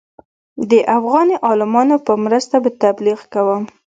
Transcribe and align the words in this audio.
د 0.69 0.71
افغاني 0.97 1.35
عالمانو 1.47 1.95
په 2.05 2.13
مرسته 2.25 2.55
به 2.63 2.69
تبلیغ 2.83 3.19
کوم. 3.33 3.63